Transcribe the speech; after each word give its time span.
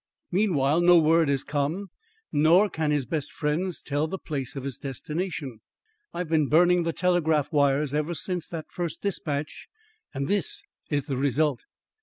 Meanwhile, 0.31 0.81
no 0.81 0.97
word 0.97 1.29
has 1.29 1.43
come, 1.43 1.91
nor 2.31 2.71
can 2.71 2.89
his 2.89 3.05
best 3.05 3.31
friends 3.31 3.83
tell 3.83 4.07
the 4.07 4.17
place 4.17 4.55
of 4.55 4.63
his 4.63 4.79
destination. 4.79 5.59
I 6.11 6.21
have 6.21 6.27
been 6.29 6.49
burning 6.49 6.81
the 6.81 6.91
telegraph 6.91 7.51
wires 7.51 7.93
ever 7.93 8.15
since 8.15 8.47
the 8.47 8.65
first 8.67 9.03
despatch, 9.03 9.67
and 10.11 10.27
this 10.27 10.63
is 10.89 11.05
the 11.05 11.17
result." 11.17 11.65